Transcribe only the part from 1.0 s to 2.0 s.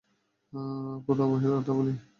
কোথাও বসে কথা বলি?